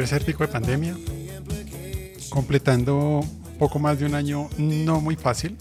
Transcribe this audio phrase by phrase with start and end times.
[0.00, 0.94] tercer pico de pandemia,
[2.28, 3.24] completando
[3.58, 5.56] poco más de un año no muy fácil.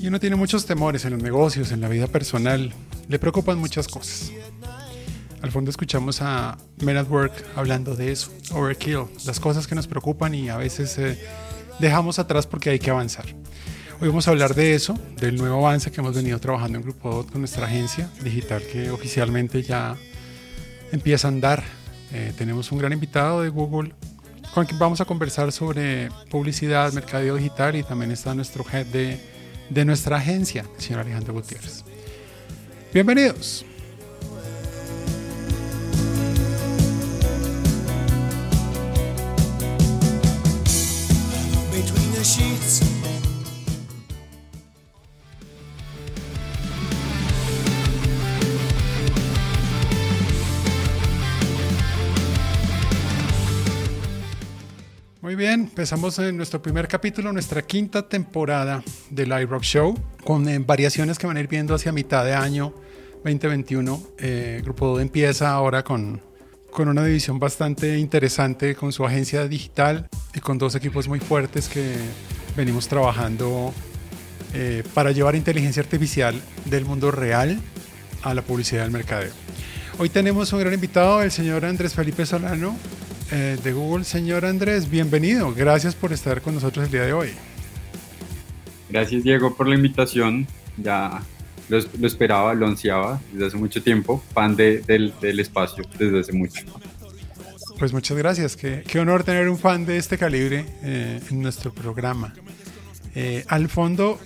[0.00, 2.72] Y uno tiene muchos temores en los negocios, en la vida personal.
[3.08, 4.32] Le preocupan muchas cosas.
[5.42, 9.86] Al fondo escuchamos a Men at Work hablando de eso, overkill, las cosas que nos
[9.86, 11.18] preocupan y a veces eh,
[11.78, 13.26] dejamos atrás porque hay que avanzar.
[14.00, 17.10] Hoy vamos a hablar de eso, del nuevo avance que hemos venido trabajando en Grupo
[17.10, 19.94] DOT con nuestra agencia digital que oficialmente ya
[20.90, 21.79] empieza a andar.
[22.12, 23.92] Eh, tenemos un gran invitado de Google
[24.52, 29.20] con quien vamos a conversar sobre publicidad, mercadeo digital y también está nuestro head de,
[29.68, 31.84] de nuestra agencia, el señor Alejandro Gutiérrez.
[32.92, 33.64] Bienvenidos.
[55.50, 61.18] Bien, empezamos en nuestro primer capítulo, nuestra quinta temporada del iRock Show, con eh, variaciones
[61.18, 62.72] que van a ir viendo hacia mitad de año
[63.24, 64.00] 2021.
[64.18, 66.20] Eh, Grupo 2 empieza ahora con,
[66.70, 71.68] con una división bastante interesante con su agencia digital y con dos equipos muy fuertes
[71.68, 71.96] que
[72.56, 73.74] venimos trabajando
[74.54, 77.60] eh, para llevar inteligencia artificial del mundo real
[78.22, 79.32] a la publicidad del mercadeo.
[79.98, 82.76] Hoy tenemos un gran invitado, el señor Andrés Felipe Solano,
[83.30, 84.04] eh, de Google.
[84.04, 85.54] Señor Andrés, bienvenido.
[85.54, 87.30] Gracias por estar con nosotros el día de hoy.
[88.88, 90.46] Gracias Diego por la invitación.
[90.76, 91.22] Ya
[91.68, 94.22] lo, esperaba, lo ansiaba desde hace mucho tiempo.
[94.34, 96.64] Fan del, del, espacio desde hace mucho.
[97.78, 98.56] Pues muchas gracias.
[98.56, 102.34] Qué, qué honor tener un fan de este calibre eh, en nuestro programa.
[103.14, 104.18] Eh, al fondo,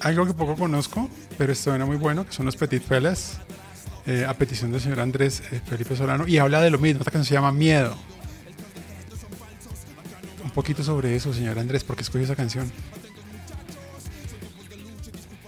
[0.00, 3.40] algo que poco conozco, pero esto era muy bueno, que son los Petit Fellas.
[4.06, 7.10] Eh, a petición del señor Andrés eh, Felipe Solano, y habla de lo mismo, esta
[7.10, 7.96] canción se llama Miedo.
[10.44, 12.70] Un poquito sobre eso, señor Andrés, ¿por qué escogió esa canción?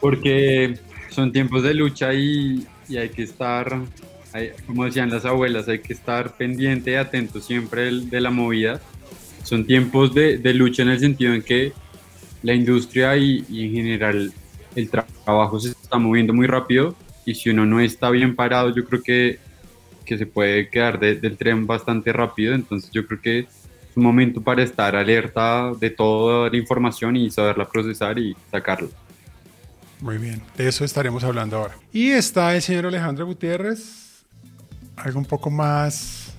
[0.01, 0.77] Porque
[1.11, 3.81] son tiempos de lucha y, hay que estar,
[4.67, 8.81] como decían las abuelas, hay que estar pendiente, atento siempre de la movida.
[9.45, 11.73] Son tiempos de, lucha en el sentido en que
[12.43, 14.33] la industria y, y en general
[14.75, 16.97] el trabajo se está moviendo muy rápido
[17.29, 19.39] y si uno no está bien parado, yo creo que,
[20.07, 23.47] que se puede quedar del tren bastante rápido, entonces yo creo que es
[23.95, 28.89] un momento para estar alerta de toda la información y saberla procesar y sacarla.
[30.01, 31.75] Muy bien, de eso estaremos hablando ahora.
[31.93, 34.25] Y está el señor Alejandro Gutiérrez,
[34.97, 36.33] algo un poco más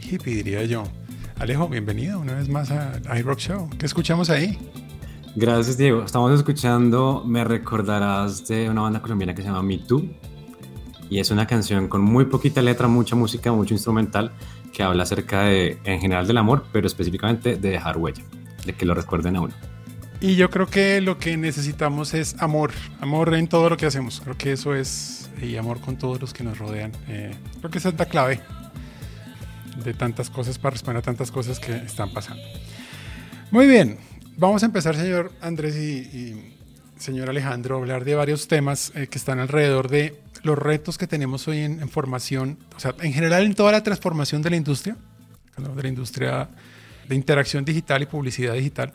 [0.00, 0.84] hippie, diría yo.
[1.38, 3.68] Alejo, bienvenido una vez más a iRock Show.
[3.78, 4.58] ¿Qué escuchamos ahí?
[5.38, 6.02] Gracias, Diego.
[6.02, 10.08] Estamos escuchando, me recordarás de una banda colombiana que se llama Me Too.
[11.10, 14.32] Y es una canción con muy poquita letra, mucha música, mucho instrumental,
[14.72, 18.24] que habla acerca de, en general, del amor, pero específicamente de dejar huella,
[18.64, 19.54] de que lo recuerden a uno.
[20.22, 22.72] Y yo creo que lo que necesitamos es amor,
[23.02, 24.22] amor en todo lo que hacemos.
[24.22, 26.92] Creo que eso es, y amor con todos los que nos rodean.
[27.08, 28.40] Eh, creo que esa es la clave
[29.84, 32.42] de tantas cosas para responder a tantas cosas que están pasando.
[33.50, 33.98] Muy bien,
[34.38, 36.52] Vamos a empezar, señor Andrés y,
[36.98, 41.06] señor Alejandro, a hablar de varios temas eh, que están alrededor de los retos que
[41.06, 44.98] tenemos hoy en, formación, o sea, en general en toda la transformación de la industria,
[45.56, 46.50] de la industria
[47.08, 48.92] de interacción digital y publicidad digital,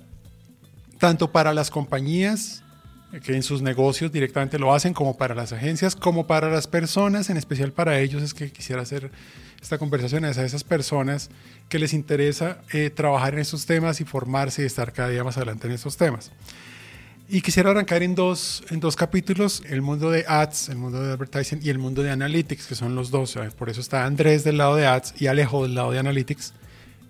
[1.00, 2.64] tanto para las compañías
[3.12, 6.68] eh, que en sus negocios directamente lo hacen, como para las agencias, como para las
[6.68, 9.10] personas, en especial para ellos es que quisiera hacer
[9.62, 11.30] esta conversación a esas personas
[11.70, 15.38] que les interesa eh, trabajar en estos temas y formarse y estar cada día más
[15.38, 16.32] adelante en estos temas.
[17.30, 21.14] Y quisiera arrancar en dos, en dos capítulos, el mundo de ads, el mundo de
[21.14, 23.38] advertising y el mundo de analytics, que son los dos.
[23.58, 26.54] Por eso está Andrés del lado de ads y Alejo del lado de analytics.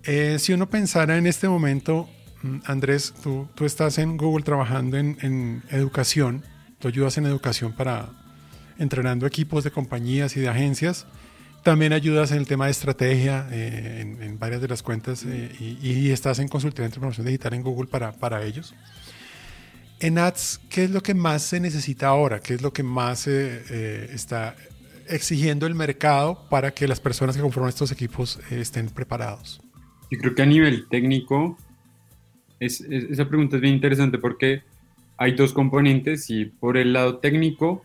[0.04, 2.08] Eh, si uno pensara en este momento,
[2.44, 6.44] mm, Andrés, tú, tú estás en Google trabajando en, en educación,
[6.78, 8.10] tú ayudas en educación para
[8.78, 11.08] entrenando equipos de compañías y de agencias
[11.64, 16.10] también ayudas en el tema de estrategia eh, en, varias de las cuentas eh, y,
[16.10, 18.74] estás en consultoría de transformación digital en Google para, para, ellos.
[20.00, 22.40] En Ads, ¿qué es lo que más se necesita ahora?
[22.40, 24.56] ¿Qué es lo que más eh, está
[25.08, 29.62] exigiendo el mercado para que las personas que conforman estos equipos estén preparados?
[30.10, 31.58] Yo creo que a nivel técnico,
[32.60, 34.64] esa pregunta es bien interesante porque
[35.18, 37.84] hay dos componentes y por el lado técnico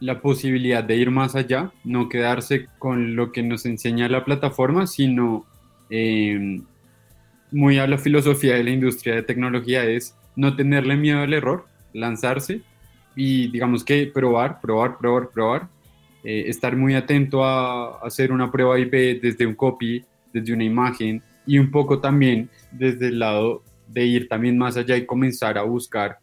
[0.00, 4.86] la posibilidad de ir más allá, no quedarse con lo que nos enseña la plataforma,
[4.86, 5.44] sino
[5.90, 6.64] em,
[7.52, 11.66] muy a la filosofía de la industria de tecnología es no tenerle miedo al error,
[11.92, 12.62] lanzarse
[13.14, 15.68] y digamos que probar, probar, probar, probar,
[16.24, 21.22] eh, estar muy atento a, hacer una prueba IP desde un copy desde una imagen
[21.46, 25.62] y un poco también desde el lado de ir también más allá y comenzar a
[25.62, 26.18] buscar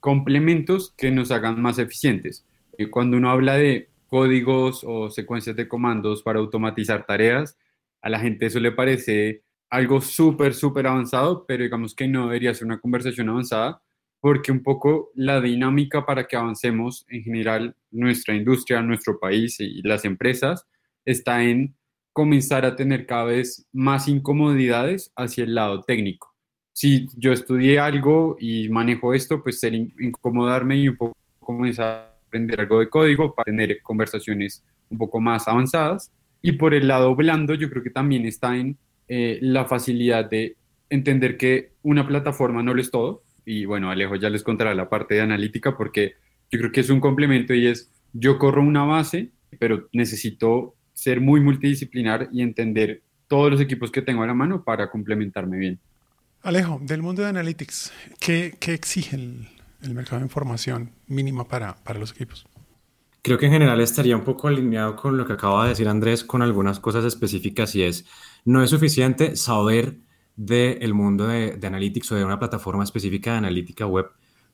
[0.00, 2.44] complementos que nos hagan más eficientes.
[2.86, 7.58] Cuando uno habla de códigos o secuencias de comandos para automatizar tareas,
[8.00, 12.54] a la gente eso le parece algo súper, súper avanzado, pero digamos que no debería
[12.54, 13.82] ser una conversación avanzada,
[14.20, 19.82] porque un poco la dinámica para que avancemos en general nuestra industria, nuestro país y
[19.82, 20.66] las empresas
[21.04, 21.76] está en
[22.12, 26.34] comenzar a tener cada vez más incomodidades hacia el lado técnico.
[26.72, 32.60] Si yo estudié algo y manejo esto, pues ser incomodarme y un poco comenzar aprender
[32.60, 36.12] algo de código para tener conversaciones un poco más avanzadas.
[36.40, 38.78] Y por el lado blando, yo creo que también está en
[39.08, 40.56] eh, la facilidad de
[40.90, 43.22] entender que una plataforma no lo es todo.
[43.44, 46.14] Y bueno, Alejo ya les contará la parte de analítica porque
[46.50, 51.20] yo creo que es un complemento y es, yo corro una base, pero necesito ser
[51.20, 55.78] muy multidisciplinar y entender todos los equipos que tengo a la mano para complementarme bien.
[56.42, 59.48] Alejo, del mundo de Analytics, ¿qué, exige el,
[59.94, 62.46] mercado de información mínima para, para los equipos?
[63.22, 66.24] Creo que en general estaría un poco alineado con lo que acaba de decir Andrés,
[66.24, 68.06] con algunas cosas específicas y es,
[68.44, 69.98] no es suficiente saber
[70.36, 74.06] del mundo de, de, Analytics o de una plataforma específica de analítica web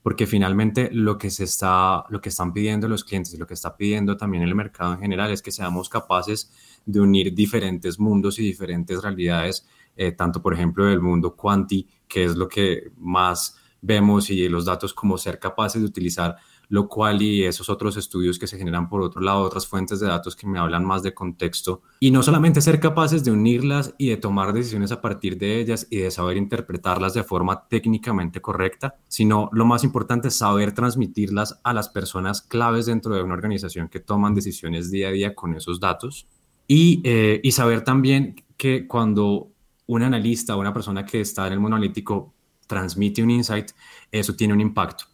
[0.05, 3.75] porque finalmente lo que, se está, lo que están pidiendo los clientes lo que está
[3.75, 6.53] pidiendo también el mercado en general es que seamos capaces
[6.85, 9.67] de unir diferentes mundos y diferentes realidades,
[9.97, 14.65] eh, tanto por ejemplo del mundo quanti, que es lo que más vemos, y los
[14.65, 16.37] datos como ser capaces de utilizar
[16.69, 20.07] lo cual y esos otros estudios que se generan por otro lado, otras fuentes de
[20.07, 24.09] datos que me hablan más de contexto, y no solamente ser capaces de unirlas y
[24.09, 28.97] de tomar decisiones a partir de ellas y de saber interpretarlas de forma técnicamente correcta,
[29.09, 33.89] sino lo más importante es saber transmitirlas a las personas claves dentro de una organización
[33.89, 36.27] que toman decisiones día a día con esos datos,
[36.67, 39.51] y, eh, y saber también que cuando
[39.87, 42.33] un analista o una persona que está en el mundo analítico
[42.67, 43.73] transmite un insight,
[44.11, 45.05] eso tiene un impacto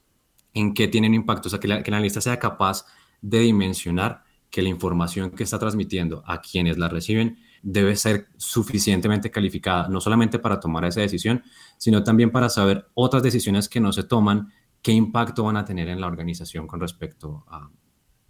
[0.54, 2.84] en qué tienen impacto, o sea, que, la, que el analista sea capaz
[3.20, 9.30] de dimensionar que la información que está transmitiendo a quienes la reciben debe ser suficientemente
[9.30, 11.44] calificada, no solamente para tomar esa decisión,
[11.76, 14.52] sino también para saber otras decisiones que no se toman,
[14.82, 17.70] qué impacto van a tener en la organización con respecto a,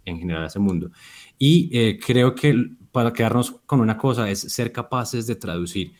[0.05, 0.91] en general, a ese mundo.
[1.39, 2.53] Y eh, creo que
[2.91, 5.93] para quedarnos con una cosa es ser capaces de traducir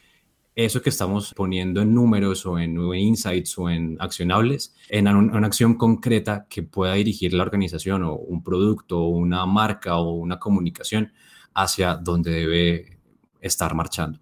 [0.55, 5.75] eso que estamos poniendo en números o en, insights o en accionables, en una acción
[5.75, 11.13] concreta que pueda dirigir la organización o un producto o una marca o una comunicación
[11.53, 12.97] hacia donde debe
[13.39, 14.19] estar marchando.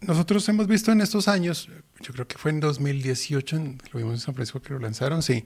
[0.00, 1.68] Nosotros hemos visto en estos años,
[2.00, 3.56] yo creo que fue en 2018,
[3.92, 5.44] lo vimos en San Francisco que lo lanzaron, sí,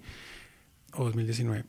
[0.93, 1.65] o 2019.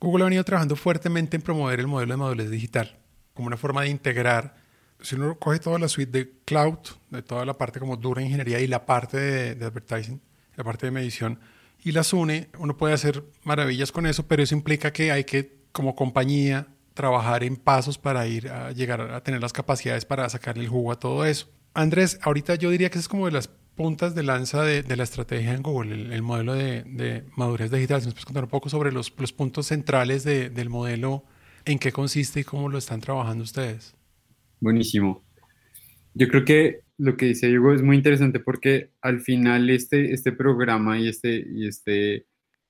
[0.00, 2.98] Google ha venido trabajando fuertemente en promover el modelo de madurez digital
[3.34, 4.61] como una forma de integrar
[5.02, 6.78] si uno coge toda la suite de cloud,
[7.10, 10.20] de toda la parte como dura ingeniería y la parte de, advertising,
[10.56, 11.38] la parte de medición,
[11.84, 15.58] y las une, uno puede hacer maravillas con eso, pero eso implica que hay que,
[15.72, 20.64] como compañía, trabajar en pasos para ir a llegar a tener las capacidades para sacarle
[20.64, 21.48] el jugo a todo eso.
[21.74, 25.54] Andrés, ahorita yo diría que es como de las puntas de lanza de, la estrategia
[25.54, 28.04] en Google, el, modelo de, madurez digital.
[28.04, 31.24] ¿Nos puedes contar un poco sobre los puntos centrales del modelo,
[31.64, 33.94] en qué consiste y cómo lo están trabajando ustedes?
[34.62, 35.24] Buenísimo.
[36.14, 40.30] Yo creo que lo que dice Diego es muy interesante porque al final este, este
[40.30, 42.26] programa y este, y este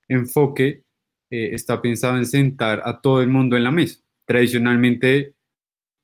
[0.08, 0.84] enfoque
[1.28, 4.00] eh, está pensado en sentar a todo el mundo en la mesa.
[4.24, 5.34] Tradicionalmente,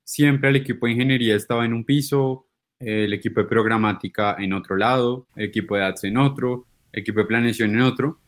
[0.05, 4.77] siempre el equipo de ingeniería estaba en un piso, el equipo de programática en otro
[4.77, 8.21] lado, el equipo de ads en otro, el equipo de planeación en otro.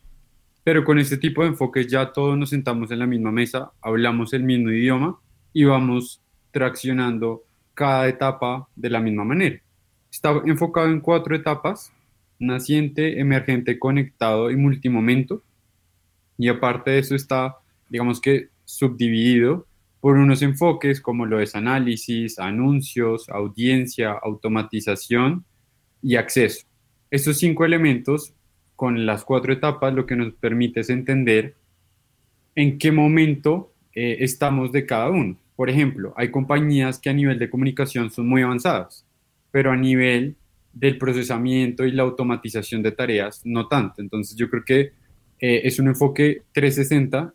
[0.64, 4.32] Pero con este tipo de enfoques ya todos nos sentamos en la misma mesa, hablamos
[4.32, 5.20] el mismo idioma
[5.52, 7.44] y vamos traccionando
[7.80, 9.58] cada etapa de la misma manera.
[10.12, 11.90] Está enfocado en cuatro etapas,
[12.38, 15.42] naciente, emergente, conectado y multimomento.
[16.36, 17.56] Y aparte de eso está,
[17.88, 19.66] digamos que, subdividido
[20.02, 25.46] por unos enfoques como lo es análisis, anuncios, audiencia, automatización
[26.02, 26.66] y acceso.
[27.10, 28.34] Estos cinco elementos
[28.76, 31.54] con las cuatro etapas lo que nos permite es entender
[32.54, 35.38] en qué momento eh, estamos de cada uno.
[35.60, 39.04] Por ejemplo, hay compañías que a nivel de comunicación son muy avanzadas,
[39.50, 40.36] pero a nivel
[40.72, 44.00] del procesamiento y la automatización de tareas no tanto.
[44.00, 44.80] Entonces yo creo que
[45.38, 47.34] eh, es un enfoque 360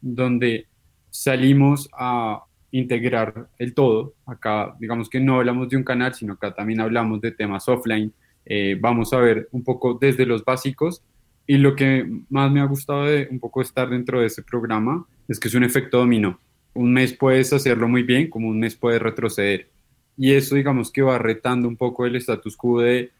[0.00, 0.66] donde
[1.10, 2.42] salimos a
[2.72, 4.14] integrar el todo.
[4.26, 8.12] Acá digamos que no hablamos de un canal, sino acá también hablamos de temas offline.
[8.46, 11.04] Eh, vamos a ver un poco desde los básicos
[11.46, 15.06] y lo que más me ha gustado de un poco estar dentro de ese programa
[15.28, 16.40] es que es un efecto dominó
[16.74, 19.68] un mes puedes hacerlo muy bien, como un mes puedes retroceder.
[20.16, 23.10] y eso digamos que va retando un poco el status quo de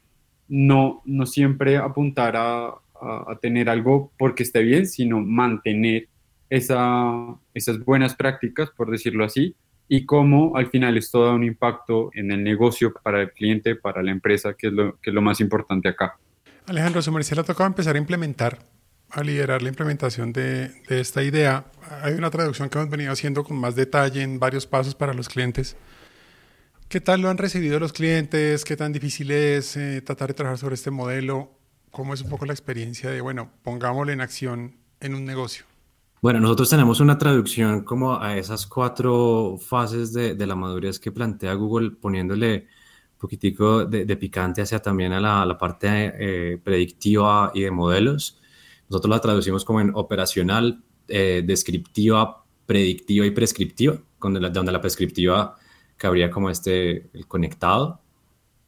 [0.48, 6.08] no, no siempre apuntar a, a, tener algo porque esté bien, sino mantener
[6.50, 9.56] esa, esas buenas prácticas, por decirlo así,
[9.88, 14.02] y cómo al final esto da un impacto en el negocio para el cliente, para
[14.02, 16.16] la empresa, que es lo, que es lo más importante acá.
[16.66, 18.58] Alejandro, su merced le ha empezar a implementar,
[19.10, 21.66] a liderar la implementación de, de, esta idea.
[22.02, 25.28] Hay una traducción que hemos venido haciendo con más detalle en varios pasos para los
[25.28, 25.76] clientes.
[26.88, 28.64] ¿Qué tal lo han recibido los clientes?
[28.64, 31.50] ¿Qué tan difícil es eh, tratar de trabajar sobre este modelo?
[31.90, 35.64] ¿Cómo es un poco la experiencia de, bueno, pongámoslo en acción en un negocio?
[36.20, 41.12] Bueno, nosotros tenemos una traducción como a esas cuatro fases de, de la madurez que
[41.12, 42.66] plantea Google, poniéndole
[43.12, 47.70] un poquitico de, de picante hacia también a la, la parte eh, predictiva y de
[47.70, 48.40] modelos.
[48.88, 54.80] Nosotros la traducimos como en operacional, eh, descriptiva, predictiva y prescriptiva, donde la, donde la
[54.80, 55.56] prescriptiva
[55.96, 58.00] cabría como este, el conectado,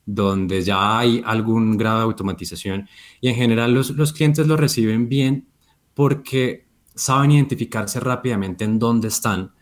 [0.05, 2.89] donde ya hay algún grado de automatización
[3.21, 5.49] y en general los, los clientes lo reciben bien
[5.95, 9.53] porque saben identificarse rápidamente en dónde están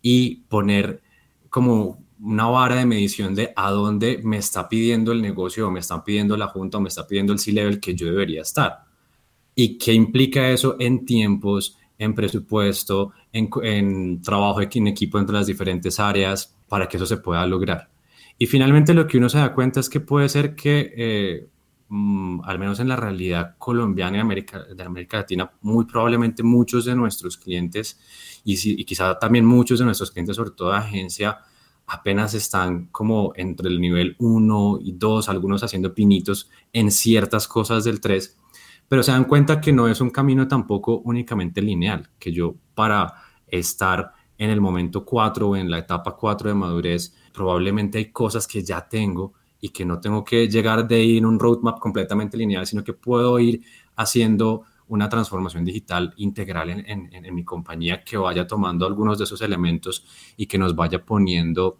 [0.00, 1.02] y poner
[1.50, 5.80] como una vara de medición de a dónde me está pidiendo el negocio o me
[5.80, 8.84] están pidiendo la junta o me está pidiendo el C-Level que yo debería estar.
[9.54, 15.46] ¿Y qué implica eso en tiempos, en presupuesto, en, en trabajo en equipo entre las
[15.46, 17.90] diferentes áreas para que eso se pueda lograr?
[18.38, 21.46] Y finalmente lo que uno se da cuenta es que puede ser que eh,
[21.94, 26.94] Mm, al menos en la realidad colombiana y de América Latina, muy probablemente muchos de
[26.94, 28.00] nuestros clientes
[28.44, 31.40] y, quizá también muchos de nuestros clientes, sobre todo agencia,
[31.86, 37.84] apenas están como entre el nivel 1 y 2, algunos haciendo pinitos en ciertas cosas
[37.84, 38.38] del 3,
[38.92, 43.14] pero se dan cuenta que no es un camino tampoco únicamente lineal, que yo para
[43.46, 48.46] estar en el momento 4 o en la etapa 4 de madurez, probablemente hay cosas
[48.46, 52.36] que ya tengo y que no tengo que llegar de ahí en un roadmap completamente
[52.36, 53.62] lineal, sino que puedo ir
[53.96, 59.40] haciendo una transformación digital integral en, en, mi compañía que vaya tomando algunos de esos
[59.40, 60.04] elementos
[60.36, 61.78] y que nos vaya poniendo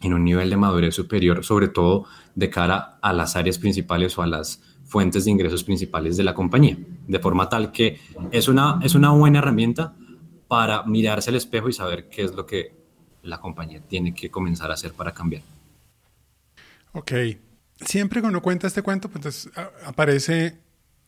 [0.00, 2.04] en un nivel de madurez superior, sobre todo
[2.36, 6.34] de cara a las áreas principales o a las fuentes de ingresos principales de la
[6.34, 6.76] compañía,
[7.06, 8.00] de forma tal que
[8.30, 9.94] es una, es una buena herramienta
[10.48, 12.74] para mirarse al espejo y saber qué es lo que
[13.22, 15.42] la compañía tiene que comenzar a hacer para cambiar.
[16.92, 17.12] Ok.
[17.80, 19.50] Siempre cuando cuenta este cuento, pues
[19.84, 20.58] aparece,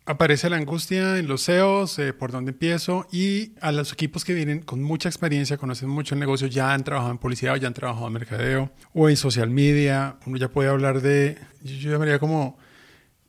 [0.05, 4.35] aparece la angustia en los CEOs, eh, por dónde empiezo, y a los equipos que
[4.35, 7.75] vienen con mucha experiencia, conocen mucho el negocio, ya han trabajado en publicidad, ya han
[7.75, 12.59] trabajado en mercadeo, o en social media, uno ya puede hablar de, yo llamaría como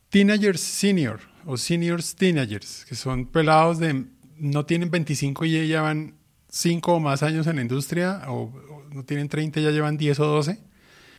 [0.10, 4.06] teenagers senior, o seniors teenagers, que son pelados de,
[4.38, 6.16] no tienen 25 y ya llevan
[6.50, 9.98] 5 o más años en la industria, o, o no tienen 30 y ya llevan
[9.98, 10.68] 10 o 12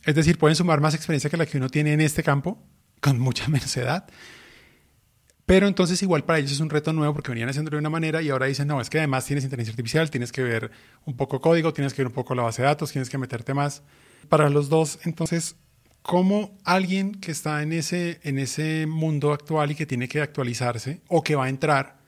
[0.05, 2.63] es decir, pueden sumar más experiencia que la que uno tiene en este campo,
[3.01, 4.07] con mucha menos edad.
[5.45, 8.21] Pero entonces igual para ellos es un reto nuevo porque venían haciéndolo de una manera
[8.21, 10.69] y ahora dicen, no, es que además tienes inteligencia artificial, tienes que ver
[11.05, 13.55] un poco código, tienes que ver un poco la base de datos, tienes que meterte
[13.55, 13.81] más.
[14.29, 15.55] Para los dos, entonces,
[16.01, 21.01] ¿cómo alguien que está en ese, en ese mundo actual y que tiene que actualizarse
[21.07, 21.99] o que va a entrar,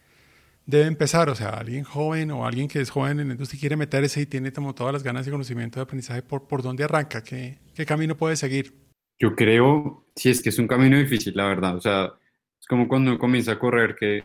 [0.66, 3.60] debe empezar, o sea, alguien joven o alguien que es joven en la industria y
[3.60, 6.84] quiere meterse y tiene como todas las ganas y conocimiento de aprendizaje, ¿por, por dónde
[6.84, 7.24] arranca?
[7.24, 8.74] ¿Qué, ¿Qué camino puede seguir?
[9.20, 12.12] Yo creo, si es que es un camino difícil, la verdad, o sea,
[12.60, 14.24] es como cuando uno comienza a correr que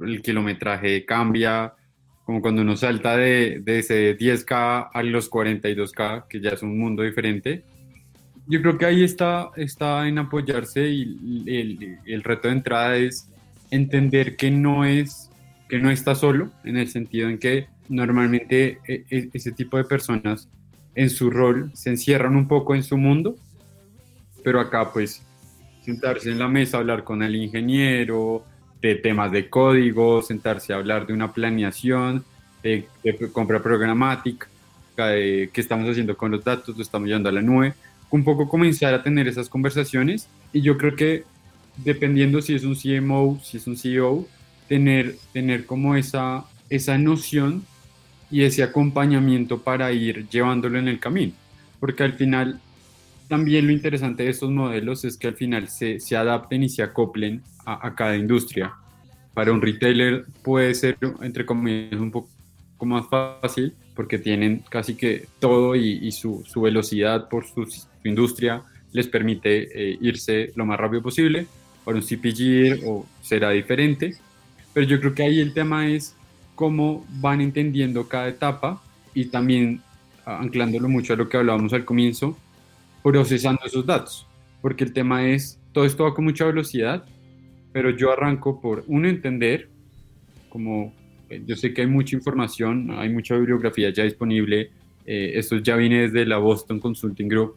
[0.00, 1.74] el kilometraje cambia,
[2.24, 6.78] como cuando uno salta de, de ese 10K a los 42K, que ya es un
[6.78, 7.64] mundo diferente.
[8.46, 13.28] Yo creo que ahí está, está en apoyarse y el, el reto de entrada es
[13.70, 15.30] entender que no es
[15.68, 19.84] que no está solo, en el sentido en que normalmente e, e, ese tipo de
[19.84, 20.48] personas
[20.94, 23.36] en su rol se encierran un poco en su mundo,
[24.42, 25.22] pero acá pues
[25.82, 28.44] sentarse en la mesa, hablar con el ingeniero,
[28.80, 32.24] de temas de código, sentarse a hablar de una planeación,
[32.62, 32.86] de,
[33.32, 34.46] compra programática,
[34.96, 37.74] de qué estamos haciendo con los datos, lo estamos llevando a la nube,
[38.14, 41.24] un poco comenzar a tener esas conversaciones y yo creo que
[41.78, 44.28] dependiendo si es un CMO, si es un CEO,
[44.68, 47.64] tener, tener como esa, esa noción
[48.30, 51.32] y ese acompañamiento para ir llevándolo en el camino.
[51.80, 52.60] Porque al final,
[53.26, 56.84] también lo interesante de estos modelos es que al final se, se adapten y se
[56.84, 58.74] acoplen a, cada industria.
[59.34, 62.28] Para un retailer puede ser, entre comillas, un poco
[62.86, 67.66] más fácil porque tienen casi que todo y, su, su, velocidad por su,
[68.04, 71.46] industria les permite eh, irse lo más rápido posible.
[71.84, 74.16] Para un CPG o será diferente,
[74.72, 76.14] pero yo creo que ahí el tema es
[76.54, 78.82] cómo van entendiendo cada etapa
[79.12, 79.82] y también
[80.24, 82.36] anclándolo mucho a lo que hablábamos al comienzo,
[83.02, 84.26] procesando esos datos,
[84.62, 87.04] porque el tema es, todo esto va con mucha velocidad,
[87.72, 89.68] pero yo arranco por, uno, entender,
[90.48, 90.94] como
[91.46, 94.70] yo sé que hay mucha información, hay mucha bibliografía ya disponible,
[95.06, 97.56] eh, esto ya viene desde la Boston Consulting Group,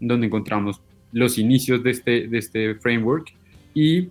[0.00, 0.80] donde encontramos
[1.12, 3.34] los inicios de este, de este framework
[3.74, 4.08] y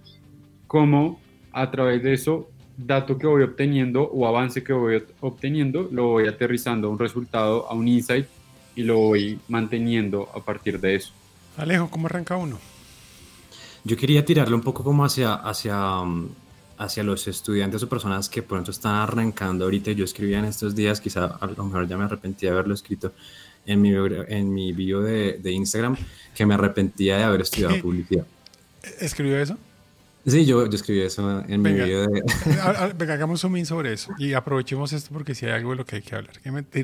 [0.67, 1.19] cómo
[1.51, 6.27] a través de eso, dato que voy obteniendo o avance que voy obteniendo, lo voy
[6.27, 8.25] aterrizando a un resultado, a un insight
[8.75, 11.11] y lo voy manteniendo a partir de eso.
[11.57, 12.57] Alejo, ¿cómo arranca uno?
[13.83, 16.01] Yo quería tirarle un poco como hacia, hacia,
[16.81, 19.91] hacia los estudiantes o personas que pronto están arrancando ahorita.
[19.91, 23.13] Yo escribía en estos días, quizá a lo mejor ya me arrepentí de haberlo escrito
[23.65, 23.93] en mi,
[24.27, 25.95] en mi bio de, de Instagram,
[26.33, 28.25] que me arrepentía de haber estudiado publicidad.
[28.99, 29.57] ¿Escribió eso?
[30.25, 32.21] Sí, yo, yo escribí eso en mi video de...
[32.97, 35.85] venga, hagamos un min sobre eso y aprovechemos esto porque si hay algo de lo
[35.85, 36.33] que hay que hablar.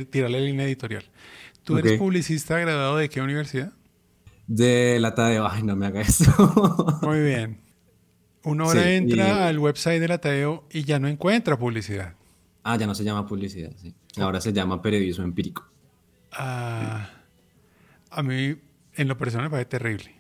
[0.10, 1.06] Tírale la línea editorial.
[1.64, 3.74] ¿Tú eres publicista graduado de qué universidad?
[4.46, 5.48] De la Tadeo.
[5.48, 7.00] Ay, no me haga eso.
[7.02, 7.67] Muy bien.
[8.48, 12.16] Uno ahora entra al website de la Tadeo y ya no encuentra publicidad.
[12.64, 13.94] Ah, ya no se llama publicidad, sí.
[14.18, 15.66] Ahora se llama periodismo empírico.
[16.32, 17.10] Ah,
[18.10, 18.56] a mí,
[18.96, 20.16] en lo personal, me parece terrible.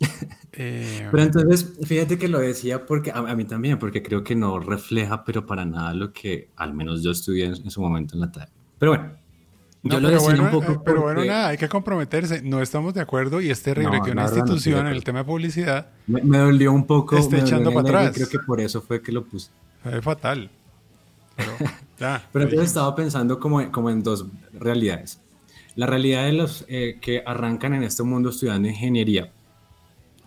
[0.58, 4.58] Eh, pero entonces, fíjate que lo decía porque a, mí también, porque creo que no
[4.58, 8.32] refleja, pero para nada lo que al menos yo estudié en, su momento en la
[8.32, 8.48] TAE.
[8.78, 9.12] Pero bueno,
[9.88, 10.72] yo lo decía un poco.
[10.72, 12.42] Eh, pero bueno, nada, hay que comprometerse.
[12.42, 15.88] No estamos de acuerdo y es terrible que una institución en el tema de publicidad.
[16.06, 17.16] Me, dolió un poco.
[17.16, 18.12] Esté echando para atrás.
[18.14, 19.50] Creo que por eso fue que lo puse.
[19.84, 20.50] Es fatal.
[21.36, 21.52] Pero,
[22.32, 25.20] pero entonces estaba pensando como, como en dos realidades.
[25.74, 29.30] La realidad de los eh, que arrancan en este mundo estudiando ingeniería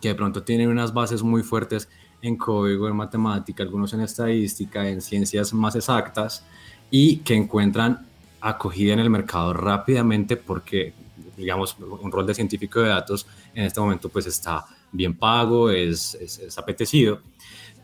[0.02, 1.90] que de pronto tienen unas bases muy fuertes
[2.22, 6.46] en código, en matemática, algunos en estadística, en ciencias más exactas,
[6.92, 8.08] y que encuentran
[8.42, 10.94] acogida en el mercado rápidamente porque,
[11.38, 16.16] digamos, un rol de científico de datos en este momento pues está bien pago, es,
[16.16, 17.22] es, apetecido,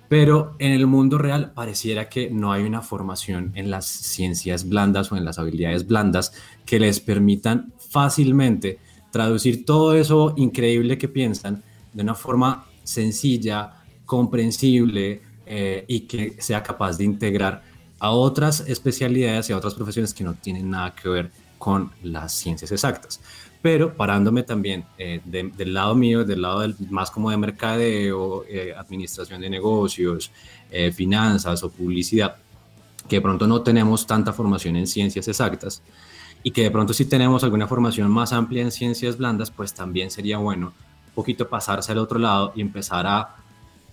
[0.07, 5.11] pero en el mundo real pareciera que no hay una formación en las ciencias blandas
[5.11, 6.33] o en las habilidades blandas
[6.65, 8.79] que les permitan fácilmente
[9.11, 11.63] traducir todo eso increíble que piensan
[11.93, 17.63] de una forma sencilla, comprensible eh, y que sea capaz de integrar
[18.05, 22.33] a otras especialidades y a otras profesiones que no tienen nada que ver con las
[22.33, 23.19] ciencias exactas.
[23.61, 29.41] Pero parándome también eh, del lado mío, del lado más como de mercadeo, eh, administración
[29.41, 30.31] de negocios,
[30.93, 32.35] finanzas o publicidad,
[33.07, 35.81] que de pronto no tenemos tanta formación en ciencias exactas
[36.43, 40.11] y que de pronto si tenemos alguna formación más amplia en ciencias blandas, pues también
[40.11, 40.73] sería bueno
[41.15, 43.37] poquito pasarse al otro lado y empezar a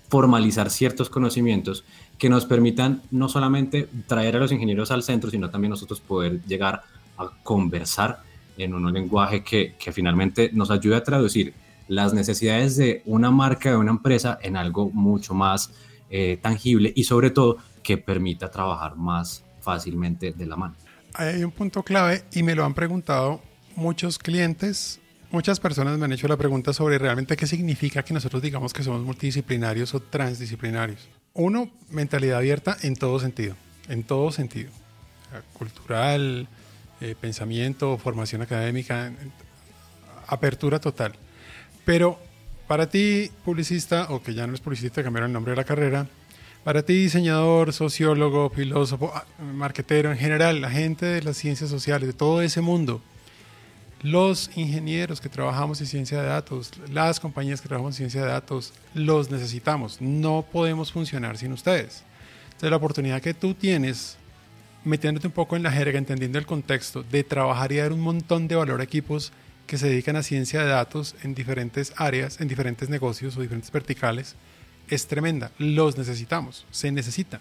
[0.08, 1.84] formalizar ciertos conocimientos
[2.22, 6.40] que nos permitan no solamente traer a los ingenieros al centro, sino también nosotros poder
[6.44, 6.84] llegar
[7.18, 8.22] a conversar
[8.56, 11.52] en un lenguaje que, que finalmente nos ayude a traducir
[11.88, 15.72] las necesidades de una marca, de una empresa, en algo mucho más
[16.10, 20.76] eh, tangible y sobre todo que permita trabajar más fácilmente de la mano.
[21.14, 23.42] Hay un punto clave y me lo han preguntado
[23.74, 25.00] muchos clientes
[25.32, 28.82] Muchas personas me han hecho la pregunta sobre realmente qué significa que nosotros digamos que
[28.82, 31.08] somos multidisciplinarios o transdisciplinarios.
[31.34, 33.56] Uno, mentalidad abierta en todo sentido,
[33.88, 34.70] en todo sentido.
[35.54, 36.46] Cultural,
[37.00, 39.12] eh, pensamiento, formación académica,
[40.26, 41.12] apertura total.
[41.84, 42.18] Pero
[42.66, 46.06] para ti, publicista, o que ya no es publicista, cambiaron el nombre de la carrera,
[46.64, 52.06] para ti, diseñador, sociólogo, filósofo, ah, marquetero, en general, la gente de las ciencias sociales,
[52.06, 53.02] de todo ese mundo,
[54.02, 58.32] los ingenieros que trabajamos en ciencia de datos, las compañías que trabajamos en ciencia de
[58.32, 60.00] datos, los necesitamos.
[60.00, 62.02] No podemos funcionar sin ustedes.
[62.46, 64.16] Entonces la oportunidad que tú tienes,
[64.84, 68.48] metiéndote un poco en la jerga, entendiendo el contexto, de trabajar y dar un montón
[68.48, 69.32] de valor a equipos
[69.66, 73.70] que se dedican a ciencia de datos en diferentes áreas, en diferentes negocios o diferentes
[73.70, 74.34] verticales,
[74.88, 75.52] es tremenda.
[75.58, 77.40] Los necesitamos, se necesita.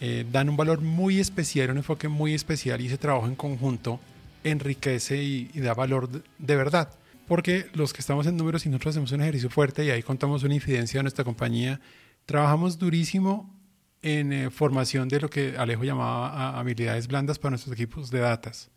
[0.00, 4.00] Eh, dan un valor muy especial, un enfoque muy especial y ese trabajo en conjunto
[4.44, 6.90] enriquece y, da valor de, verdad.
[7.28, 10.42] Porque los que estamos en números y nosotros hacemos un ejercicio fuerte y ahí contamos
[10.42, 11.80] una incidencia de nuestra compañía,
[12.26, 13.54] trabajamos durísimo
[14.02, 18.70] en eh, formación de lo que Alejo llamaba habilidades blandas para nuestros equipos de datas.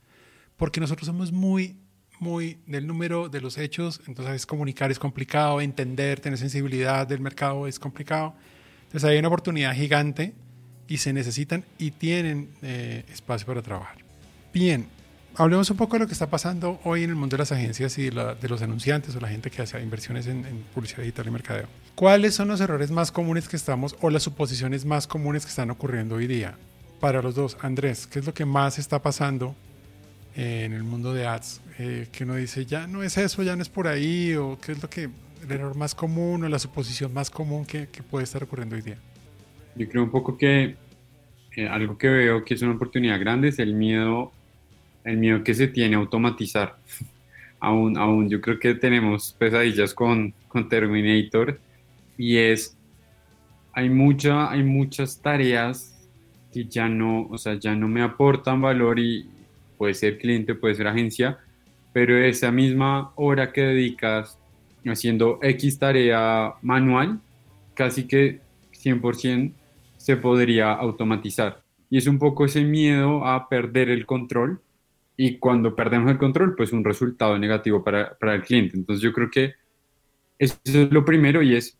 [0.55, 1.79] Porque nosotros somos muy,
[2.19, 7.67] muy del número de los hechos, entonces comunicar es complicado, entender, tener sensibilidad del mercado
[7.67, 8.35] es complicado.
[8.83, 10.33] Entonces hay una oportunidad gigante
[10.87, 13.97] y se necesitan y tienen eh, espacio para trabajar.
[14.53, 14.87] Bien,
[15.37, 17.97] hablemos un poco de lo que está pasando hoy en el mundo de las agencias
[17.97, 20.43] y de los anunciantes o la gente que hace inversiones en,
[20.73, 21.67] publicidad digital y mercadeo.
[21.95, 25.71] ¿Cuáles son los errores más comunes que estamos o las suposiciones más comunes que están
[25.71, 26.57] ocurriendo hoy día?
[26.99, 29.55] Para los dos, Andrés, ¿qué es lo que más está pasando
[30.35, 33.61] en el mundo de ads, eh, que uno dice, ya no es eso, ya no
[33.61, 35.09] es por ahí, o qué es lo que,
[35.41, 38.81] el error más común o la suposición más común que, que puede estar ocurriendo hoy
[38.81, 38.97] día?
[39.75, 40.75] Yo creo un poco que
[41.55, 44.31] eh, algo que veo que es una oportunidad grande es el miedo,
[45.05, 46.77] el miedo que se tiene a automatizar.
[47.59, 51.59] aún, aún yo creo que tenemos pesadillas con, con Terminator
[52.17, 52.77] y es,
[53.73, 55.93] hay, mucha, hay muchas tareas
[56.51, 59.29] que ya no, o sea, ya no me aportan valor y,
[59.77, 61.37] puede ser cliente, puede ser agencia,
[61.93, 64.37] pero esa misma hora que dedicas
[64.85, 67.19] haciendo X tarea manual,
[67.73, 68.39] casi que
[68.73, 69.51] 100%
[69.97, 71.63] se podría automatizar.
[71.89, 74.61] Y es un poco ese miedo a perder el control
[75.17, 78.77] y cuando perdemos el control, pues un resultado negativo para, para el cliente.
[78.77, 79.53] Entonces yo creo que
[80.37, 81.77] eso es lo primero y es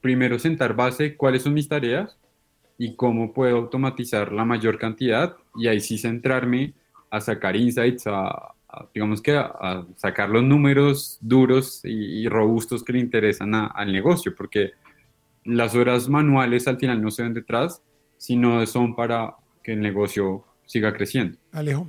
[0.00, 2.16] primero sentar base, cuáles son mis tareas
[2.76, 6.74] y cómo puedo automatizar la mayor cantidad y ahí sí centrarme
[7.10, 8.54] a sacar insights, a,
[8.94, 14.72] digamos que a, sacar los números duros y, robustos que le interesan al negocio, porque
[15.44, 17.82] las horas manuales al final no se ven detrás,
[18.16, 21.38] sino son para que el negocio siga creciendo.
[21.52, 21.88] Alejo.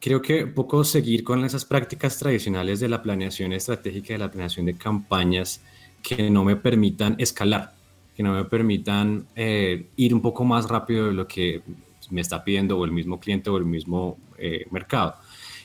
[0.00, 4.64] Creo que poco seguir con esas prácticas tradicionales de la planeación estratégica, de la planeación
[4.64, 5.62] de campañas
[6.02, 7.74] que no me permitan escalar,
[8.16, 11.62] que no me permitan eh, ir un poco más rápido de lo que
[12.08, 15.16] me está pidiendo o el mismo cliente o el mismo eh, mercado.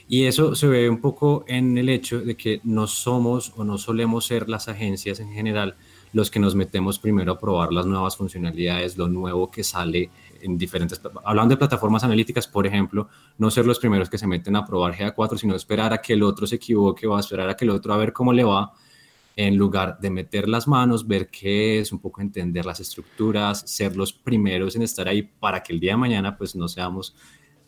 [0.07, 3.77] Y eso se ve un poco en el hecho de que no somos o no
[3.77, 5.75] solemos ser las agencias en general
[6.11, 10.09] los que nos metemos primero a probar las nuevas funcionalidades, lo nuevo que sale
[10.41, 14.55] en diferentes, hablando de plataformas analíticas, por ejemplo, no ser los primeros que se meten
[14.55, 17.55] a probar GA4, sino esperar a que el otro se equivoque o a esperar a
[17.55, 18.73] que el otro a ver cómo le va,
[19.35, 23.95] en lugar de meter las manos, ver qué es, un poco entender las estructuras, ser
[23.95, 27.15] los primeros en estar ahí para que el día de mañana pues no seamos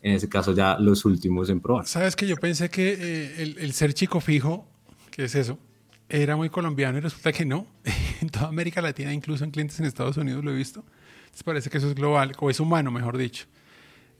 [0.00, 1.86] en ese caso ya los últimos en probar.
[1.86, 4.66] Sabes que yo pensé que eh, el, el, ser chico fijo,
[5.10, 5.58] que es eso,
[6.08, 7.66] era muy colombiano y resulta que no.
[8.20, 10.84] en toda América Latina, incluso en clientes en Estados Unidos lo he visto.
[11.42, 13.46] Parece que eso es global, o es humano, mejor dicho.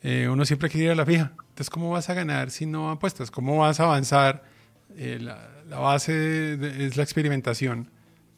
[0.02, 1.33] Eh, uno siempre quiere ir a la fija.
[1.40, 3.31] Entonces, ¿cómo vas a ganar si no apuestas?
[3.31, 4.44] ¿Cómo vas a avanzar?
[4.96, 6.54] Eh, la, la, base
[6.85, 7.90] es la experimentación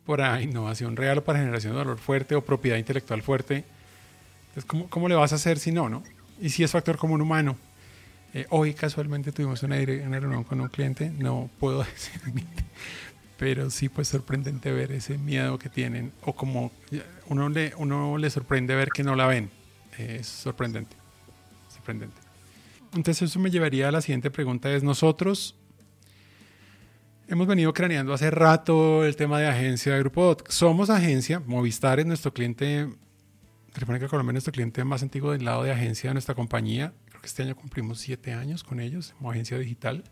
[0.05, 3.65] por innovación real o para generación de valor fuerte o propiedad intelectual fuerte.
[4.49, 6.03] Entonces, ¿cómo, cómo le vas a hacer si no, no?
[6.41, 7.57] y si es factor común humano.
[8.33, 12.21] Eh, hoy casualmente tuvimos una, reunión con un cliente, no puedo decir,
[13.41, 16.71] pero sí pues sorprendente ver ese miedo que tienen o como
[17.27, 19.49] uno le, uno le sorprende ver que no la ven.
[19.97, 20.95] es sorprendente,
[21.75, 22.21] sorprendente.
[22.95, 25.57] Entonces eso me llevaría a la siguiente pregunta, es nosotros
[27.29, 30.51] hemos venido craneando hace rato el tema de agencia de Grupo DOT.
[30.51, 32.91] Somos agencia, Movistar es nuestro cliente
[33.73, 36.93] Telefónica Colombia es nuestro cliente más antiguo del lado de agencia de nuestra compañía.
[37.09, 40.05] Creo que este año cumplimos siete años con ellos como agencia digital.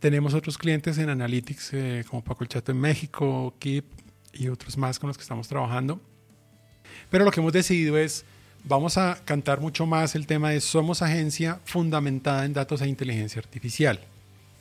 [0.00, 3.84] Tenemos otros clientes en Analytics eh, como Paco el Chato en México, Keep
[4.32, 6.00] y otros más con los que estamos trabajando.
[7.10, 8.24] Pero lo que hemos decidido es,
[8.64, 13.40] vamos a cantar mucho más el tema de somos agencia fundamentada en datos e inteligencia
[13.40, 14.00] artificial.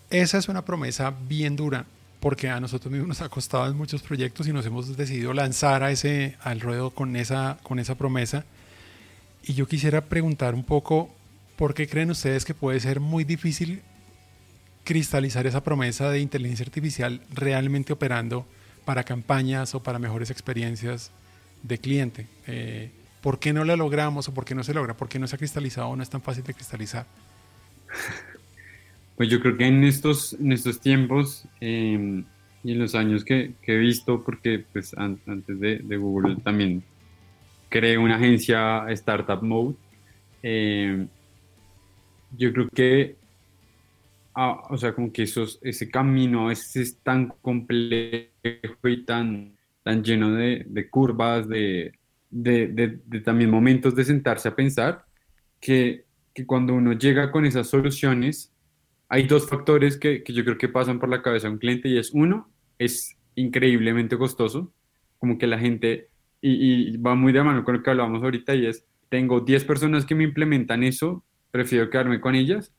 [0.09, 1.85] Esa es una promesa bien dura
[2.19, 5.83] porque a nosotros mismos nos ha costado en muchos proyectos y nos hemos decidido lanzar
[5.83, 8.45] a ese, al ruedo con esa, con esa promesa.
[9.43, 11.09] Y yo quisiera preguntar un poco,
[11.57, 13.81] ¿por qué creen ustedes que puede ser muy difícil
[14.83, 18.45] cristalizar esa promesa de inteligencia artificial realmente operando
[18.85, 21.11] para campañas o para mejores experiencias
[21.63, 22.27] de cliente?
[22.47, 22.91] Eh,
[23.21, 24.95] ¿Por qué no la logramos o por qué no se logra?
[24.95, 27.05] ¿Por qué no se ha cristalizado o no es tan fácil de cristalizar?
[29.15, 32.25] Pues yo creo que en estos, en estos tiempos em,
[32.63, 36.83] y en los años que, he visto, porque pues antes de, Google también
[37.69, 39.75] creé una agencia Startup Mode,
[40.41, 41.07] em,
[42.37, 43.15] yo creo que,
[44.35, 48.29] ah, o sea, como que esos, ese camino a veces es tan complejo
[48.83, 51.93] y tan, tan lleno de, curvas, de,
[52.29, 55.05] de, también momentos de sentarse a pensar,
[55.59, 58.53] que, que cuando uno llega con esas soluciones,
[59.09, 61.87] hay dos factores que, que, yo creo que pasan por la cabeza de un cliente
[61.87, 64.73] y es uno, es increíblemente costoso,
[65.19, 66.09] como que la gente,
[66.41, 70.05] y, va muy de mano con lo que hablábamos ahorita, y es, tengo 10 personas
[70.05, 72.73] que me implementan eso, prefiero quedarme con ellas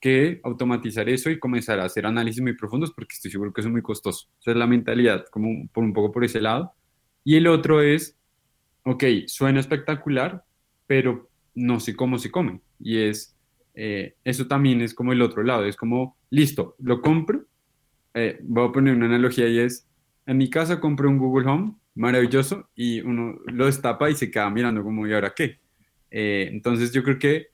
[0.00, 3.68] que automatizar eso y comenzar a hacer análisis muy profundos porque estoy seguro que eso
[3.68, 4.28] es muy costoso.
[4.40, 6.72] Esa es la mentalidad, como por un poco por ese lado.
[7.22, 8.16] Y el otro es,
[8.84, 10.44] ok, suena espectacular,
[10.86, 12.60] pero no sé cómo se come.
[12.78, 13.36] Y es,
[13.74, 17.44] eh, eso también es como el otro lado, es como, listo, lo compro,
[18.14, 19.86] eh, voy a poner una analogía y es,
[20.26, 24.48] en mi casa compré un Google Home maravilloso y uno lo destapa y se queda
[24.50, 25.60] mirando como, ¿y ahora qué?
[26.10, 27.48] Eh, entonces yo creo que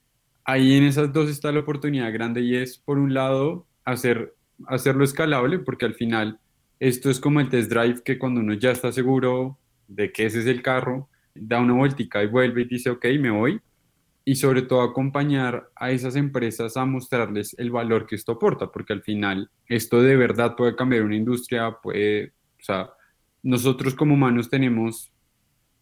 [0.47, 4.35] ahí en esas dos está la oportunidad grande y es, por un lado, hacer,
[4.69, 6.39] hacerlo escalable, porque al final
[6.79, 10.41] esto es como el test drive que cuando uno ya está seguro de que ese
[10.41, 13.61] es el carro, da una vueltica y vuelve y dice, ok, me voy.
[14.25, 18.93] Y sobre todo acompañar a esas empresas a mostrarles el valor que esto aporta, porque
[18.93, 22.29] al final esto de verdad puede cambiar una industria, puede,
[22.61, 22.91] o sea,
[23.43, 25.13] nosotros como humanos tenemos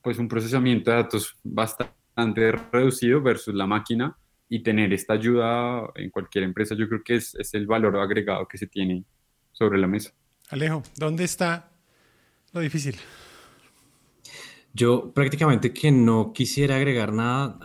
[0.02, 4.16] pues un procesamiento de datos bastante reducido versus la máquina
[4.54, 8.46] y tener esta ayuda en cualquier empresa yo creo que es, es el valor agregado
[8.46, 9.04] que se tiene
[9.50, 10.14] sobre la mesa.
[10.48, 11.72] Alejo, ¿dónde está
[12.52, 12.94] lo difícil?
[14.72, 17.58] Yo prácticamente que no quisiera agregar nada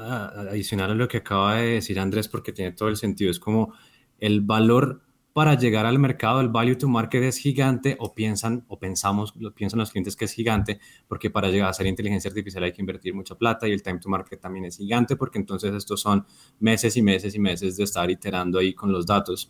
[0.49, 3.29] adicional a lo que acaba de decir Andrés porque tiene todo el sentido.
[3.29, 3.71] Es como
[4.17, 5.03] el valor
[5.39, 9.55] para llegar al mercado, el value to market es gigante o piensan o pensamos, lo
[9.55, 12.81] piensan los clientes que es gigante porque para llegar a ser inteligencia artificial hay que
[12.81, 16.25] invertir mucha plata y el time to market también es gigante porque entonces estos son
[16.59, 19.49] meses y meses y meses de estar iterando ahí con los datos.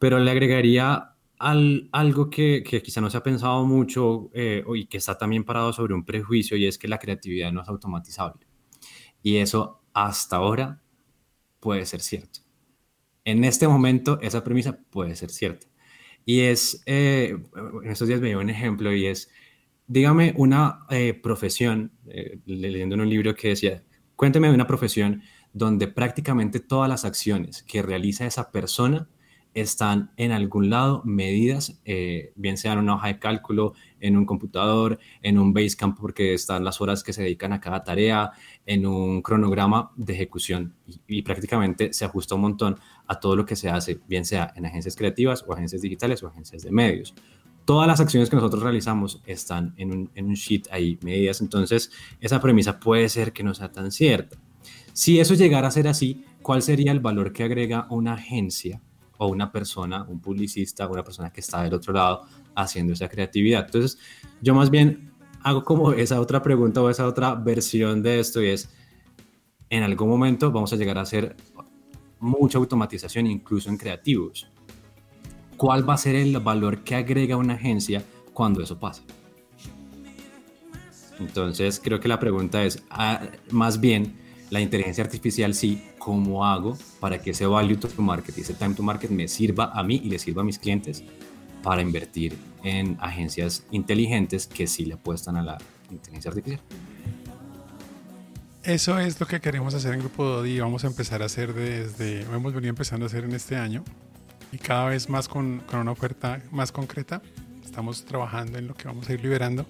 [0.00, 4.86] Pero le agregaría al, algo que, que, quizá no se ha pensado mucho eh, y
[4.86, 8.48] que está también parado sobre un prejuicio y es que la creatividad no es automatizable.
[9.22, 10.82] Y eso hasta ahora
[11.60, 12.47] puede ser cierto.
[13.28, 15.66] En este momento esa premisa puede ser cierta.
[16.24, 17.36] Y es, eh,
[17.84, 19.30] en estos días me dio un ejemplo y es,
[19.86, 21.92] dígame una eh, profesión,
[22.46, 23.84] leyendo en un libro que decía,
[24.16, 29.10] cuénteme de una profesión donde prácticamente todas las acciones que realiza esa persona
[29.60, 34.26] están en algún lado medidas, eh, bien sea en una hoja de cálculo, en un
[34.26, 38.32] computador, en un Basecamp porque están las horas que se dedican a cada tarea,
[38.66, 40.74] en un cronograma de ejecución
[41.06, 44.66] y, prácticamente se ajusta un montón a todo lo que se hace, bien sea en
[44.66, 47.14] agencias creativas o agencias digitales o agencias de medios.
[47.64, 51.90] Todas las acciones que nosotros realizamos están en un, en un sheet ahí, medidas, entonces
[52.20, 54.38] esa premisa puede ser que no sea tan cierta.
[54.92, 58.80] Si eso llegara a ser así, ¿cuál sería el valor que agrega una agencia
[59.18, 62.22] o una persona, un publicista, una persona que está del otro lado
[62.54, 63.66] haciendo esa creatividad.
[63.66, 63.98] Entonces,
[64.40, 68.48] yo más bien hago como esa otra pregunta o esa otra versión de esto y
[68.48, 68.70] es,
[69.70, 71.36] en algún momento vamos a llegar a hacer
[72.20, 74.48] mucha automatización, incluso en creativos.
[75.56, 78.02] ¿Cuál va a ser el valor que agrega una agencia
[78.32, 79.02] cuando eso pase?
[81.18, 84.16] Entonces, creo que la pregunta es, ah, más bien,
[84.50, 88.74] la inteligencia artificial sí, ¿cómo hago para que ese value to market y ese time
[88.74, 91.04] to market me sirva a mí y le sirva a mis clientes
[91.62, 95.58] para invertir en agencias inteligentes que sí le apuestan a la
[95.90, 96.60] inteligencia artificial?
[98.62, 102.22] Eso es lo que queremos hacer en Grupo Dodi vamos a empezar a hacer desde,
[102.22, 103.84] hemos venido empezando a hacer en este año
[104.50, 107.22] y cada vez más con, con una oferta más concreta.
[107.64, 109.66] Estamos trabajando en lo que vamos a ir liberando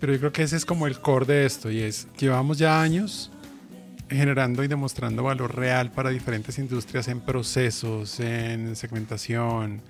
[0.00, 2.80] pero yo creo que ese es como el core de esto y es, llevamos ya
[2.80, 3.30] años
[4.08, 9.80] generando y demostrando valor real para diferentes industrias en procesos, en segmentación,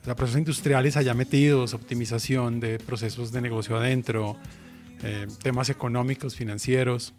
[0.00, 4.36] o sea, procesos industriales allá metidos, optimización de procesos de negocio adentro,
[5.02, 7.14] eh, temas económicos, financieros.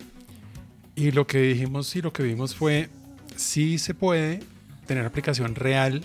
[0.96, 2.90] Y lo que dijimos y lo que vimos fue,
[3.38, 4.42] sí se puede
[4.88, 6.04] tener aplicación real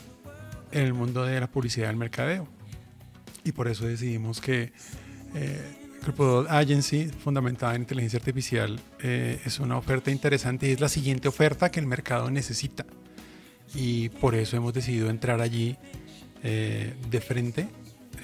[0.72, 2.46] en el mundo de la publicidad y el mercadeo.
[3.44, 4.72] Y por eso decidimos que
[5.34, 10.88] eh, Grupo Agency, fundamentada en inteligencia artificial, eh, es una oferta interesante y es la
[10.88, 12.86] siguiente oferta que el mercado necesita.
[13.74, 15.76] Y por eso hemos decidido entrar allí
[16.42, 17.68] eh, de frente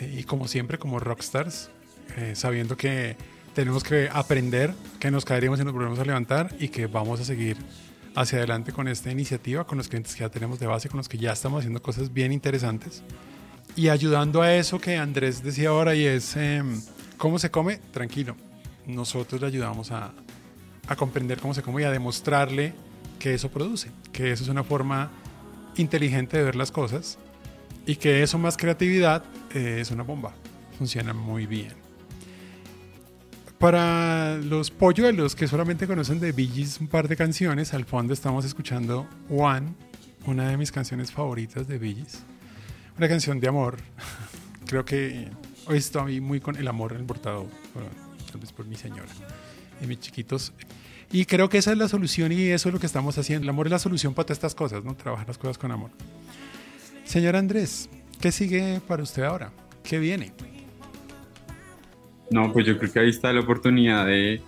[0.00, 1.70] eh, y como siempre como rockstars,
[2.32, 3.16] sabiendo que
[3.54, 7.24] tenemos que aprender, que nos caeríamos y nos volvemos a levantar y que vamos a
[7.24, 7.58] seguir
[8.14, 11.08] hacia adelante con esta iniciativa, con los clientes que ya tenemos de base, con los
[11.08, 13.02] que ya estamos haciendo cosas bien interesantes
[13.76, 16.80] y ayudando a eso que Andrés decía ahora y es em,
[17.16, 17.78] ¿Cómo se come?
[17.92, 18.36] Tranquilo.
[18.86, 20.12] Nosotros le ayudamos a,
[20.96, 22.72] comprender cómo se come y a demostrarle
[23.18, 25.10] que eso produce, que eso es una forma
[25.76, 27.18] inteligente de ver las cosas
[27.86, 29.24] y que eso más creatividad
[29.54, 30.34] eh, es una bomba.
[30.78, 31.72] Funciona muy bien.
[33.58, 38.44] Para los polluelos que solamente conocen de Bee un par de canciones, al fondo estamos
[38.44, 39.74] escuchando One,
[40.26, 42.04] una de mis canciones favoritas de Bee
[42.98, 43.78] Una canción de amor.
[44.66, 45.30] Creo que
[45.70, 47.46] estoy muy con el amor emportado,
[48.30, 49.08] tal vez por mi señora
[49.80, 50.52] y mis chiquitos.
[51.12, 53.44] Y creo que esa es la solución y eso es lo que estamos haciendo.
[53.44, 54.94] El amor es la solución para todas estas cosas, ¿no?
[54.96, 55.90] Trabajar las cosas con amor.
[57.04, 57.88] Señor Andrés,
[58.20, 59.52] ¿qué sigue para usted ahora?
[59.84, 60.32] ¿Qué viene?
[62.30, 64.42] No, pues yo creo que ahí está la oportunidad de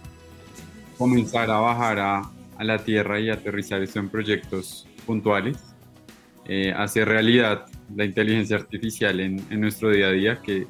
[0.96, 2.22] comenzar a bajar a,
[2.56, 5.58] a la tierra y aterrizar esto en proyectos puntuales,
[6.46, 10.66] eh, hacer realidad la inteligencia artificial en, en nuestro día a día, que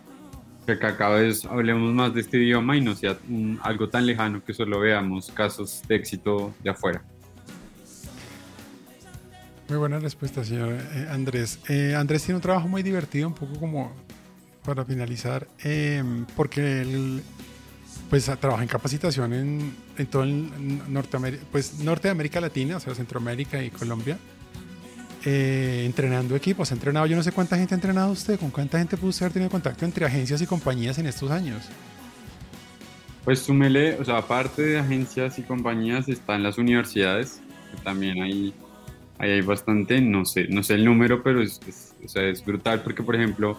[0.77, 3.17] que cada vez hablemos más de este idioma y no sea
[3.63, 7.03] algo tan lejano que solo veamos casos de éxito de afuera.
[9.69, 11.59] Muy buena respuesta, señor eh, Andrés.
[11.69, 13.93] Eh, Andrés tiene un trabajo muy divertido, un poco como
[14.65, 16.03] para finalizar, eh,
[16.37, 17.23] porque él
[18.11, 20.51] pues trabaja en capacitación en, en todo el
[20.91, 24.19] Norteamérica, pues norte de América Latina, o sea, Centroamérica y Colombia,
[25.25, 26.71] entrenando equipos.
[26.71, 29.27] Ha entrenado, yo no sé cuánta gente ha entrenado usted, con cuánta gente pudo usted
[29.27, 31.69] haber contacto entre agencias y compañías en estos años.
[33.25, 38.55] Pues súmele, o sea, aparte de agencias y compañías, están las universidades, que también hay,
[39.19, 41.61] hay bastante, no sé, no sé el número, pero es,
[42.03, 43.59] o sea, es brutal porque, por ejemplo,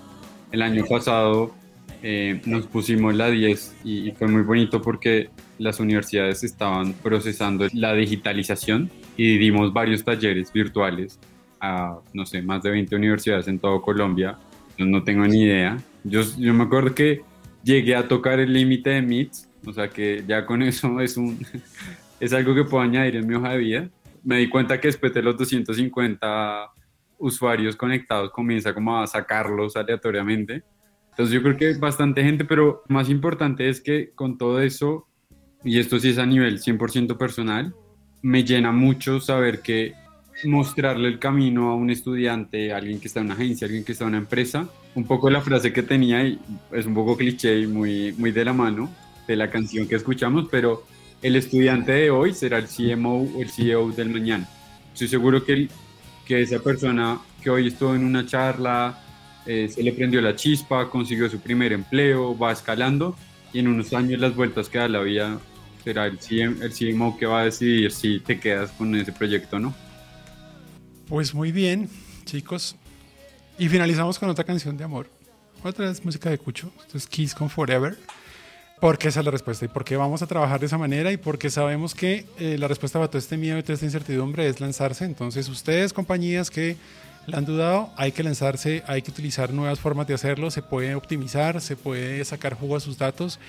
[0.52, 1.54] el año pasado
[2.02, 7.94] eh, nos pusimos la 10 y, fue muy bonito porque las universidades estaban procesando la
[7.94, 11.20] digitalización y dimos varios talleres virtuales
[11.60, 14.38] a, no sé, más de 20 universidades en todo Colombia.
[14.78, 15.78] No tengo ni idea.
[16.04, 17.22] Yo, yo me acuerdo que
[17.64, 21.40] llegué a tocar el límite de MITS o sea que ya con eso es, un,
[22.20, 23.90] es algo que puedo añadir en mi hoja de vida.
[24.24, 26.72] Me di cuenta que después de los 250
[27.18, 30.64] usuarios conectados comienza como a sacarlos aleatoriamente.
[31.12, 35.08] Entonces yo creo que bastante gente, pero más importante es que con todo eso,
[35.64, 37.74] y esto sí es a nivel 100% personal,
[38.22, 39.94] me llena mucho saber que
[40.46, 43.92] mostrarle el camino a un estudiante, a alguien que está en una agencia, alguien que
[43.92, 46.40] está en una empresa, un poco la frase que tenía y
[46.72, 48.90] es un poco cliché y muy, muy de la mano,
[49.28, 50.84] de la canción que escuchamos, pero
[51.22, 54.48] el estudiante de hoy será el CMO o el CEO del mañana.
[54.94, 55.68] Estoy seguro que,
[56.26, 59.00] que esa persona que hoy estuvo en una charla,
[59.46, 63.16] eh, se le prendió la chispa, consiguió su primer empleo, va escalando
[63.52, 65.40] y en unos años las vueltas que da la vida
[65.84, 69.74] será el, el CMO que va a decidir si te quedas con ese proyecto no.
[71.10, 71.90] Pues muy bien,
[72.24, 72.76] chicos.
[73.58, 75.10] Y finalizamos con otra canción de amor.
[75.64, 76.72] Otra vez música de Cucho.
[76.80, 77.98] Esto es Kiss con Forever.
[78.80, 81.18] Porque esa es la respuesta y por qué vamos a trabajar de esa manera y
[81.18, 84.62] porque sabemos que eh, la respuesta para todo este miedo y toda esta incertidumbre es
[84.62, 85.04] lanzarse.
[85.04, 86.78] Entonces, ustedes, compañías que
[87.26, 90.94] la han dudado, hay que lanzarse, hay que utilizar nuevas formas de hacerlo, se puede
[90.94, 93.40] optimizar, se puede sacar jugo a sus datos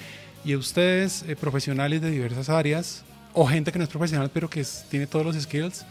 [0.46, 4.66] y ustedes, eh, profesionales de diversas áreas o gente que no es profesional pero que
[4.88, 5.84] tiene todos los skills,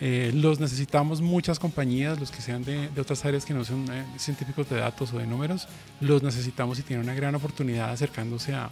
[0.00, 4.04] eh, los necesitamos muchas compañías, los que sean de, otras áreas que no son eh,
[4.18, 5.68] científicos de datos o de números,
[6.00, 8.70] los necesitamos y tienen una gran oportunidad acercándose a,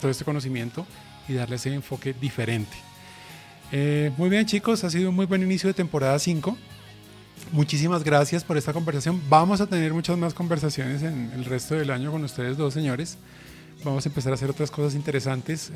[0.00, 0.86] todo este conocimiento
[1.28, 2.76] y darle ese enfoque diferente.
[3.70, 6.56] Eh, muy bien chicos, ha sido un muy buen inicio de temporada 5.
[7.52, 9.20] Muchísimas gracias por esta conversación.
[9.28, 13.18] Vamos a tener muchas más conversaciones en el resto del año con ustedes dos señores.
[13.84, 15.70] Vamos a empezar a hacer otras cosas interesantes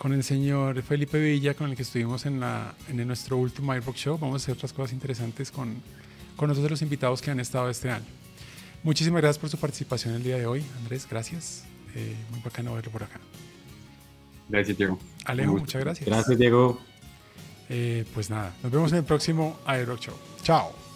[0.00, 3.96] con el señor Felipe Villa, con el que estuvimos en, la, en nuestro último iRock
[3.96, 4.16] Show.
[4.16, 5.74] Vamos a hacer otras cosas interesantes con,
[6.36, 8.06] con otros de los invitados que han estado este año.
[8.82, 11.06] Muchísimas gracias por su participación el día de hoy, Andrés.
[11.08, 11.64] Gracias.
[11.94, 13.20] Eh, muy bacano verlo por acá.
[14.48, 14.98] Gracias, Diego.
[15.26, 16.08] Alejo, muchas gracias.
[16.08, 16.80] Gracias, Diego.
[17.68, 20.14] Eh, pues nada, nos vemos en el próximo iRock Show.
[20.42, 20.89] Chao.